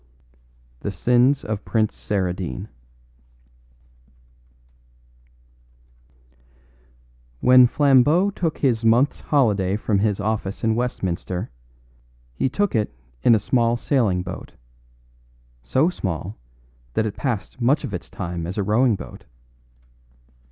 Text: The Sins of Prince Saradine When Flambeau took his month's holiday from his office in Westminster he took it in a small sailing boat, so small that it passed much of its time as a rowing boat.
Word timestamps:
The 0.79 0.89
Sins 0.91 1.43
of 1.45 1.63
Prince 1.63 1.93
Saradine 1.95 2.69
When 7.39 7.67
Flambeau 7.67 8.31
took 8.31 8.57
his 8.57 8.83
month's 8.83 9.19
holiday 9.19 9.75
from 9.77 9.99
his 9.99 10.19
office 10.19 10.63
in 10.63 10.73
Westminster 10.73 11.51
he 12.33 12.49
took 12.49 12.73
it 12.73 12.91
in 13.21 13.35
a 13.35 13.37
small 13.37 13.77
sailing 13.77 14.23
boat, 14.23 14.55
so 15.61 15.87
small 15.91 16.35
that 16.95 17.05
it 17.05 17.15
passed 17.15 17.61
much 17.61 17.83
of 17.83 17.93
its 17.93 18.09
time 18.09 18.47
as 18.47 18.57
a 18.57 18.63
rowing 18.63 18.95
boat. 18.95 19.25